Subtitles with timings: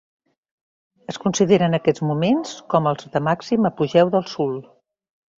[1.11, 4.57] Es consideren aquests moments com els de màxim apogeu del soul.